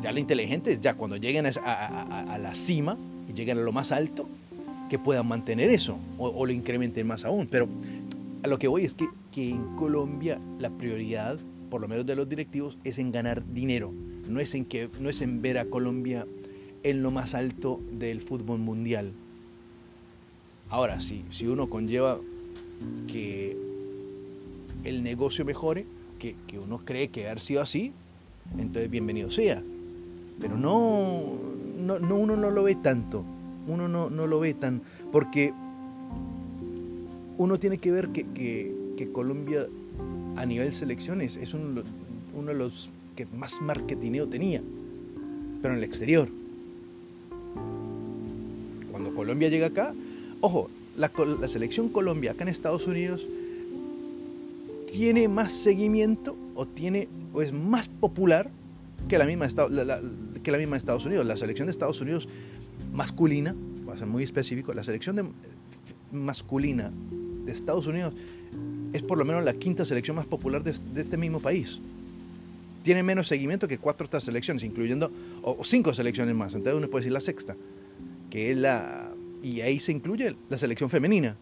Ya 0.00 0.12
lo 0.12 0.20
inteligente 0.20 0.72
es 0.72 0.80
ya 0.80 0.94
cuando 0.94 1.16
lleguen 1.16 1.46
a, 1.46 2.38
la 2.40 2.54
cima 2.54 2.96
y 3.28 3.32
lleguen 3.32 3.58
a 3.58 3.62
lo 3.62 3.72
más 3.72 3.90
alto, 3.90 4.28
que 4.88 5.00
puedan 5.00 5.26
mantener 5.26 5.70
eso 5.70 5.98
o, 6.18 6.46
lo 6.46 6.52
incrementen 6.52 7.04
más 7.04 7.24
aún. 7.24 7.48
Pero 7.50 7.68
a 8.44 8.46
lo 8.46 8.60
que 8.60 8.68
voy 8.68 8.84
es 8.84 8.94
que, 8.94 9.08
que 9.32 9.50
en 9.50 9.74
Colombia 9.74 10.38
la 10.60 10.70
prioridad, 10.70 11.36
por 11.68 11.80
lo 11.80 11.88
menos 11.88 12.06
de 12.06 12.14
los 12.14 12.28
directivos, 12.28 12.78
es 12.84 13.00
en 13.00 13.10
ganar 13.10 13.42
dinero. 13.52 13.92
No 14.28 14.38
es 14.38 14.54
en, 14.54 14.66
que, 14.66 14.88
no 15.00 15.08
es 15.08 15.20
en 15.20 15.42
ver 15.42 15.58
a 15.58 15.64
Colombia 15.64 16.26
en 16.86 17.02
lo 17.02 17.10
más 17.10 17.34
alto 17.34 17.80
del 17.90 18.20
fútbol 18.20 18.60
mundial. 18.60 19.10
Ahora, 20.70 21.00
sí, 21.00 21.24
si 21.30 21.48
uno 21.48 21.68
conlleva 21.68 22.20
que 23.08 23.56
el 24.84 25.02
negocio 25.02 25.44
mejore, 25.44 25.84
que, 26.20 26.36
uno 26.64 26.78
cree 26.84 27.08
que 27.08 27.26
haber 27.26 27.40
sido 27.40 27.60
así, 27.60 27.92
entonces 28.56 28.88
bienvenido 28.88 29.30
sea. 29.30 29.60
Pero 30.38 30.56
no, 30.56 31.34
no, 31.76 32.16
uno 32.16 32.36
no 32.36 32.52
lo 32.52 32.62
ve 32.62 32.76
tanto, 32.76 33.24
uno 33.66 33.88
no, 33.88 34.08
no, 34.08 34.28
lo 34.28 34.38
ve 34.38 34.54
tan, 34.54 34.80
porque 35.10 35.52
uno 37.36 37.58
tiene 37.58 37.78
que 37.78 37.90
ver 37.90 38.10
que, 38.10 38.26
que, 38.32 39.12
Colombia 39.12 39.66
a 40.36 40.46
nivel 40.46 40.72
selecciones 40.72 41.36
es 41.36 41.52
uno, 41.52 41.82
uno 42.34 42.48
de 42.48 42.54
los 42.54 42.90
que 43.16 43.26
más 43.26 43.60
marketineo 43.60 44.28
tenía, 44.28 44.62
pero 45.60 45.74
en 45.74 45.78
el 45.78 45.84
exterior. 45.84 46.28
Colombia 49.26 49.48
llega 49.48 49.66
acá, 49.66 49.92
ojo, 50.40 50.70
la, 50.96 51.10
selección 51.48 51.88
Colombia 51.88 52.30
acá 52.30 52.44
en 52.44 52.48
Estados 52.48 52.86
Unidos 52.86 53.26
tiene 54.92 55.26
más 55.26 55.50
seguimiento 55.50 56.36
o, 56.54 56.64
tiene, 56.64 57.08
o 57.32 57.42
es 57.42 57.52
más 57.52 57.88
popular 57.88 58.48
que 59.08 59.18
la, 59.18 59.24
misma, 59.24 59.48
que 60.44 60.50
la 60.52 60.58
misma 60.58 60.76
Estados 60.76 61.06
Unidos. 61.06 61.26
La 61.26 61.36
selección 61.36 61.66
de 61.66 61.72
Estados 61.72 62.00
Unidos 62.00 62.28
masculina, 62.92 63.52
voy 63.84 63.96
a 63.96 63.98
ser 63.98 64.06
muy 64.06 64.22
específico, 64.22 64.72
la 64.72 64.84
selección 64.84 65.16
de, 65.16 65.24
masculina 66.12 66.92
de 67.44 67.50
Estados 67.50 67.88
Unidos 67.88 68.14
es 68.92 69.02
por 69.02 69.18
lo 69.18 69.24
menos 69.24 69.42
la 69.42 69.54
quinta 69.54 69.84
selección 69.84 70.14
más 70.14 70.26
popular 70.26 70.62
de, 70.62 71.00
este 71.00 71.16
mismo 71.16 71.40
país. 71.40 71.80
Tiene 72.84 73.02
menos 73.02 73.26
seguimiento 73.26 73.66
que 73.66 73.78
cuatro 73.78 74.06
otras 74.06 74.22
selecciones, 74.22 74.62
incluyendo 74.62 75.10
o, 75.42 75.64
cinco 75.64 75.92
selecciones 75.92 76.36
más. 76.36 76.54
Entonces 76.54 76.78
uno 76.78 76.88
puede 76.88 77.02
decir 77.02 77.12
la 77.12 77.20
sexta 77.20 77.56
que 78.30 78.50
es 78.50 78.56
la... 78.56 79.05
Y 79.46 79.60
ahí 79.60 79.78
se 79.78 79.92
incluye 79.92 80.34
la 80.48 80.58
selección 80.58 80.90
femenina. 80.90 81.36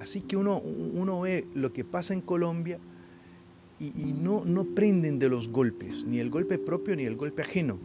Así 0.00 0.22
que 0.22 0.38
uno, 0.38 0.56
uno 0.58 1.20
ve 1.20 1.44
lo 1.54 1.74
que 1.74 1.84
pasa 1.84 2.14
en 2.14 2.22
Colombia 2.22 2.78
y, 3.78 4.14
no, 4.14 4.42
no 4.46 4.64
prenden 4.64 5.18
de 5.18 5.28
los 5.28 5.50
golpes, 5.50 6.06
ni 6.06 6.18
el 6.18 6.30
golpe 6.30 6.56
propio 6.56 6.96
ni 6.96 7.04
el 7.04 7.14
golpe 7.14 7.42
ajeno. 7.42 7.76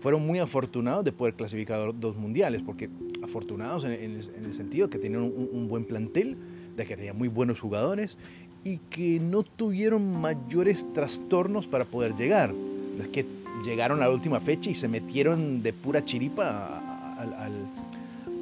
Fueron 0.00 0.26
muy 0.26 0.40
afortunados 0.40 1.04
de 1.04 1.12
poder 1.12 1.34
clasificar 1.34 1.94
dos 2.00 2.16
mundiales, 2.16 2.60
porque 2.60 2.90
afortunados 3.22 3.84
en, 3.84 3.92
el, 3.92 4.54
sentido 4.54 4.90
que 4.90 4.98
tenían 4.98 5.22
un, 5.22 5.68
buen 5.68 5.84
plantel, 5.84 6.36
de 6.76 6.84
que 6.84 6.96
tenían 6.96 7.16
muy 7.16 7.28
buenos 7.28 7.60
jugadores 7.60 8.18
y 8.64 8.78
que 8.90 9.20
no 9.20 9.44
tuvieron 9.44 10.20
mayores 10.20 10.92
trastornos 10.92 11.68
para 11.68 11.84
poder 11.84 12.16
llegar. 12.16 12.52
es 13.00 13.08
que 13.08 13.39
llegaron 13.64 13.98
a 13.98 14.06
la 14.06 14.10
última 14.10 14.40
fecha 14.40 14.70
y 14.70 14.74
se 14.74 14.88
metieron 14.88 15.62
de 15.62 15.72
pura 15.72 16.04
chiripa 16.04 16.80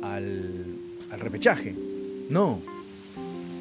al, 0.03 0.39
repechaje. 1.19 1.75
No, 2.31 2.61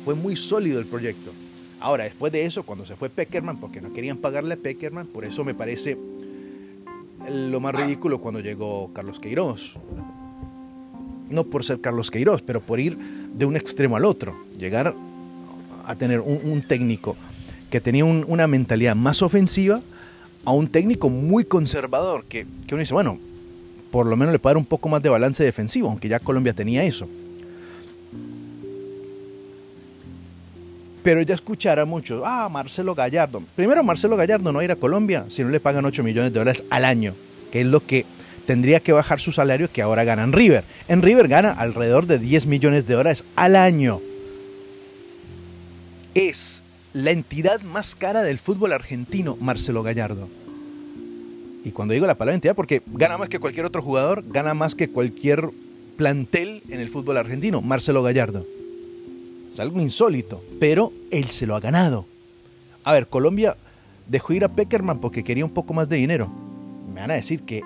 fue 0.06 0.16
muy 0.16 0.36
sólido 0.36 0.80
el 0.80 0.86
proyecto. 0.86 1.32
Ahora, 1.80 2.06
después 2.06 2.32
de 2.32 2.46
eso, 2.46 2.64
cuando 2.64 2.86
se 2.86 2.96
fue 2.96 3.10
Peckerman, 3.10 3.58
porque 3.58 3.82
no 3.82 3.94
querían 3.94 4.18
pagarle 4.18 4.56
a 4.56 4.58
Peckerman, 4.58 5.08
por 5.08 5.26
eso 5.26 5.44
me 5.44 5.54
parece 5.54 5.98
lo 7.30 7.60
más 7.60 7.76
ridículo 7.76 8.20
cuando 8.20 8.40
llegó 8.40 8.92
Carlos 8.94 9.20
Queiroz. 9.20 9.74
No 11.30 11.44
por 11.44 11.64
ser 11.64 11.82
Carlos 11.82 12.10
Queiroz, 12.10 12.42
pero 12.42 12.62
por 12.62 12.80
ir 12.80 12.98
de 12.98 13.46
un 13.46 13.56
extremo 13.56 13.98
al 13.98 14.06
otro. 14.06 14.36
Llegar 14.58 14.96
a 15.86 15.96
tener 15.96 16.20
un, 16.20 16.62
técnico 16.62 17.16
que 17.70 17.82
tenía 17.82 18.06
una 18.06 18.48
mentalidad 18.48 18.96
más 18.96 19.22
ofensiva, 19.22 19.82
a 20.48 20.52
un 20.54 20.70
técnico 20.70 21.10
muy 21.10 21.44
conservador, 21.44 22.24
que, 22.24 22.46
que 22.66 22.74
uno 22.74 22.80
dice, 22.80 22.94
bueno, 22.94 23.20
por 23.92 24.06
lo 24.06 24.16
menos 24.16 24.32
le 24.32 24.40
puede 24.40 24.54
dar 24.54 24.58
un 24.58 24.66
poco 24.66 24.88
más 24.88 25.04
de 25.04 25.10
balance 25.10 25.44
defensivo, 25.44 25.90
aunque 25.90 26.08
ya 26.08 26.20
Colombia 26.22 26.54
tenía 26.54 26.86
eso. 26.86 27.06
Pero 31.04 31.22
ya 31.22 31.36
escuchara 31.36 31.84
mucho, 31.84 32.22
ah, 32.26 32.48
Marcelo 32.48 32.96
Gallardo. 32.96 33.44
Primero, 33.58 33.84
Marcelo 33.84 34.16
Gallardo 34.16 34.54
no 34.54 34.60
va 34.60 34.62
a 34.62 34.64
ir 34.64 34.72
a 34.72 34.78
Colombia 34.78 35.26
si 35.28 35.44
no 35.44 35.50
le 35.50 35.60
pagan 35.60 35.84
8 35.84 36.02
millones 36.02 36.32
de 36.32 36.40
dólares 36.40 36.64
al 36.70 36.86
año, 36.86 37.14
que 37.52 37.60
es 37.60 37.68
lo 37.68 37.82
que 37.82 38.06
tendría 38.46 38.80
que 38.80 38.94
bajar 38.94 39.20
su 39.20 39.34
salario 39.34 39.70
que 39.70 39.82
ahora 39.82 40.06
gana 40.06 40.24
en 40.24 40.32
River. 40.32 40.64
En 40.88 41.02
River 41.02 41.28
gana 41.28 41.52
alrededor 41.52 42.08
de 42.08 42.20
10 42.20 42.46
millones 42.46 42.88
de 42.88 42.94
dólares 42.94 43.26
al 43.36 43.58
año. 43.58 44.00
Es 46.16 46.64
la 46.98 47.12
entidad 47.12 47.62
más 47.62 47.96
cara 47.96 48.24
del 48.24 48.40
fútbol 48.40 48.74
argentino, 48.74 49.38
Marcelo 49.40 49.84
Gallardo. 49.84 50.28
Y 51.64 51.70
cuando 51.70 51.94
digo 51.94 52.08
la 52.08 52.18
palabra 52.18 52.34
entidad, 52.34 52.56
porque 52.56 52.82
gana 52.88 53.20
más 53.20 53.30
que 53.30 53.38
cualquier 53.40 53.68
otro 53.68 53.84
jugador, 53.84 54.24
gana 54.28 54.56
más 54.56 54.74
que 54.74 54.90
cualquier 54.90 55.52
plantel 55.96 56.64
en 56.70 56.80
el 56.80 56.90
fútbol 56.90 57.18
argentino, 57.18 57.62
Marcelo 57.62 58.02
Gallardo. 58.02 58.48
Es 59.54 59.60
algo 59.60 59.80
insólito, 59.80 60.44
pero 60.60 60.92
él 61.12 61.26
se 61.26 61.46
lo 61.46 61.56
ha 61.56 61.60
ganado. 61.60 62.08
A 62.84 62.94
ver, 62.94 63.06
Colombia 63.08 63.56
dejó 64.08 64.34
ir 64.34 64.44
a 64.44 64.50
Peckerman 64.50 65.00
porque 65.00 65.24
quería 65.24 65.46
un 65.46 65.54
poco 65.54 65.76
más 65.76 65.88
de 65.90 65.98
dinero. 65.98 66.32
Me 66.92 67.02
van 67.02 67.12
a 67.12 67.16
decir 67.16 67.44
que 67.44 67.62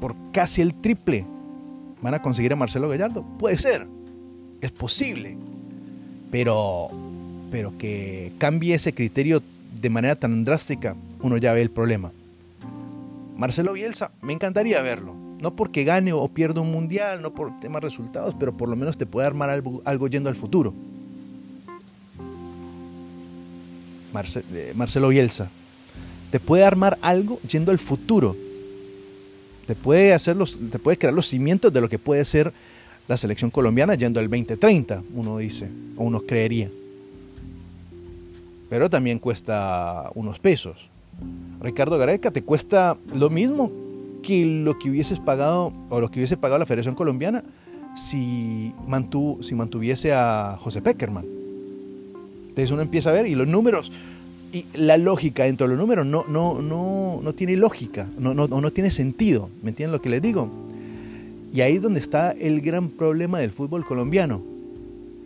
por 0.00 0.14
casi 0.30 0.62
el 0.62 0.72
triple 0.74 1.26
van 2.00 2.14
a 2.14 2.22
conseguir 2.22 2.52
a 2.52 2.56
Marcelo 2.56 2.88
Gallardo. 2.88 3.24
Puede 3.40 3.58
ser, 3.58 3.88
es 4.60 4.70
posible, 4.70 5.36
pero, 6.30 6.88
pero 7.54 7.72
que 7.78 8.32
cambie 8.38 8.74
ese 8.74 8.92
criterio 8.94 9.40
de 9.80 9.88
manera 9.88 10.16
tan 10.16 10.44
drástica, 10.44 10.96
uno 11.20 11.36
ya 11.36 11.52
ve 11.52 11.62
el 11.62 11.70
problema. 11.70 12.10
Marcelo 13.36 13.74
Bielsa, 13.74 14.10
me 14.22 14.32
encantaría 14.32 14.82
verlo. 14.82 15.14
No 15.40 15.54
porque 15.54 15.84
gane 15.84 16.12
o 16.12 16.26
pierda 16.26 16.60
un 16.60 16.72
mundial, 16.72 17.22
no 17.22 17.32
por 17.32 17.60
temas 17.60 17.80
resultados, 17.80 18.34
pero 18.40 18.56
por 18.56 18.68
lo 18.68 18.74
menos 18.74 18.98
te 18.98 19.06
puede 19.06 19.28
armar 19.28 19.50
algo, 19.50 20.08
yendo 20.08 20.28
al 20.28 20.34
futuro. 20.34 20.74
Eh, 24.52 24.72
Marcelo 24.74 25.10
Bielsa, 25.10 25.48
te 26.32 26.40
puede 26.40 26.64
armar 26.64 26.98
algo 27.02 27.38
yendo 27.48 27.70
al 27.70 27.78
futuro. 27.78 28.34
Te 29.68 29.76
puede, 29.76 30.12
hacer 30.12 30.34
los, 30.34 30.58
te 30.72 30.80
puede 30.80 30.98
crear 30.98 31.14
los 31.14 31.28
cimientos 31.28 31.72
de 31.72 31.80
lo 31.80 31.88
que 31.88 32.00
puede 32.00 32.24
ser 32.24 32.52
la 33.06 33.16
selección 33.16 33.52
colombiana 33.52 33.94
yendo 33.94 34.18
al 34.18 34.28
2030, 34.28 35.04
uno 35.14 35.38
dice, 35.38 35.68
o 35.96 36.02
uno 36.02 36.18
creería. 36.18 36.68
Pero 38.74 38.90
también 38.90 39.20
cuesta 39.20 40.10
unos 40.16 40.40
pesos. 40.40 40.88
Ricardo 41.60 41.96
Gareca 41.96 42.32
te 42.32 42.42
cuesta 42.42 42.96
lo 43.14 43.30
mismo 43.30 43.70
que 44.20 44.44
lo 44.44 44.80
que 44.80 44.90
hubieses 44.90 45.20
pagado 45.20 45.72
o 45.90 46.00
lo 46.00 46.10
que 46.10 46.18
hubiese 46.18 46.36
pagado 46.36 46.58
la 46.58 46.66
Federación 46.66 46.96
Colombiana 46.96 47.44
si, 47.94 48.74
si 49.42 49.54
mantuviese 49.54 50.12
a 50.12 50.56
José 50.58 50.82
Peckerman. 50.82 51.24
Entonces 52.48 52.72
uno 52.72 52.82
empieza 52.82 53.10
a 53.10 53.12
ver 53.12 53.28
y 53.28 53.36
los 53.36 53.46
números 53.46 53.92
y 54.52 54.66
la 54.74 54.98
lógica 54.98 55.44
dentro 55.44 55.68
de 55.68 55.74
los 55.74 55.80
números 55.80 56.04
no, 56.04 56.24
no, 56.26 56.60
no, 56.60 57.20
no 57.22 57.32
tiene 57.32 57.56
lógica, 57.56 58.08
no, 58.18 58.34
no, 58.34 58.48
no 58.48 58.70
tiene 58.72 58.90
sentido. 58.90 59.50
¿Me 59.62 59.70
entienden 59.70 59.92
lo 59.92 60.02
que 60.02 60.10
les 60.10 60.20
digo? 60.20 60.50
Y 61.52 61.60
ahí 61.60 61.76
es 61.76 61.82
donde 61.82 62.00
está 62.00 62.32
el 62.32 62.60
gran 62.60 62.88
problema 62.88 63.38
del 63.38 63.52
fútbol 63.52 63.84
colombiano. 63.84 64.42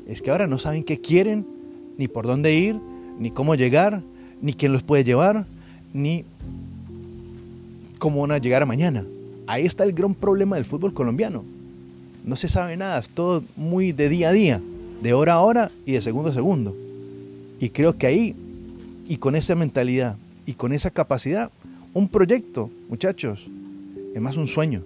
Es 0.07 0.21
que 0.21 0.31
ahora 0.31 0.47
no 0.47 0.59
saben 0.59 0.85
qué 0.85 1.01
quieren, 1.01 1.47
ni 1.97 2.09
por 2.09 2.27
dónde 2.27 2.55
ir, 2.55 2.79
ni 3.19 3.31
cómo 3.31 3.55
llegar, 3.55 4.03
ni 4.41 4.53
quién 4.53 4.73
los 4.73 4.83
puede 4.83 5.05
llevar, 5.05 5.47
ni 5.93 6.25
cómo 7.99 8.21
van 8.23 8.33
a 8.33 8.39
llegar 8.39 8.63
a 8.63 8.67
mañana. 8.67 9.05
Ahí 9.47 9.67
está 9.67 9.85
el 9.85 9.93
gran 9.93 10.15
problema 10.15 10.57
del 10.57 10.65
fútbol 10.65 10.93
colombiano. 10.95 11.45
No 12.25 12.37
se 12.37 12.49
sabe 12.49 12.77
nada, 12.77 12.99
es 12.99 13.09
todo 13.09 13.43
muy 13.57 13.93
de 13.93 14.09
día 14.09 14.29
a 14.29 14.33
día, 14.33 14.61
de 15.03 15.13
hora 15.13 15.35
a 15.35 15.41
hora 15.41 15.71
y 15.87 15.93
de 15.93 16.03
segundo 16.03 16.31
a 16.31 16.35
segundo. 16.35 16.77
Y 17.61 17.71
creo 17.71 17.97
que 17.97 18.07
ahí, 18.07 18.37
y 19.09 19.17
con 19.17 19.35
esa 19.35 19.55
mentalidad 19.55 20.17
y 20.47 20.53
con 20.53 20.73
esa 20.73 20.91
capacidad, 20.91 21.51
un 21.95 22.09
proyecto, 22.09 22.71
muchachos, 22.89 23.49
es 24.15 24.21
más 24.21 24.37
un 24.37 24.47
sueño. 24.47 24.83